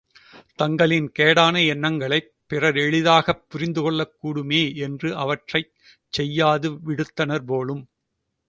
தங்களின் 0.59 1.09
கேடான 1.19 1.67
எண்ணங்களைப் 1.67 2.31
பிறர் 2.47 2.77
எளிதாகப் 2.77 3.43
புரிந்துகொள்ளக்கூடுமே 3.51 4.63
என்று 4.79 5.15
அவற்றைச் 5.17 5.71
செய்யாது 6.13 6.71
விடுத்தனர் 6.87 7.45
போலும்! 7.45 7.83